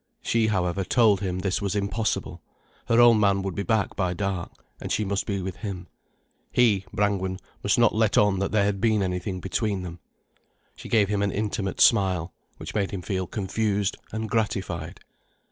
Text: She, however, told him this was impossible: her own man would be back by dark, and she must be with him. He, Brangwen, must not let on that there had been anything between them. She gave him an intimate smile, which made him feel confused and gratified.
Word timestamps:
She, 0.23 0.47
however, 0.47 0.83
told 0.83 1.21
him 1.21 1.37
this 1.37 1.61
was 1.61 1.75
impossible: 1.75 2.41
her 2.87 2.99
own 2.99 3.19
man 3.19 3.43
would 3.43 3.53
be 3.53 3.61
back 3.61 3.95
by 3.95 4.15
dark, 4.15 4.51
and 4.79 4.91
she 4.91 5.05
must 5.05 5.27
be 5.27 5.43
with 5.43 5.57
him. 5.57 5.85
He, 6.51 6.85
Brangwen, 6.91 7.37
must 7.61 7.77
not 7.77 7.93
let 7.93 8.17
on 8.17 8.39
that 8.39 8.51
there 8.51 8.65
had 8.65 8.81
been 8.81 9.03
anything 9.03 9.39
between 9.39 9.83
them. 9.83 9.99
She 10.75 10.89
gave 10.89 11.07
him 11.07 11.21
an 11.21 11.31
intimate 11.31 11.79
smile, 11.79 12.33
which 12.57 12.73
made 12.73 12.89
him 12.89 13.03
feel 13.03 13.27
confused 13.27 13.95
and 14.11 14.27
gratified. 14.27 15.01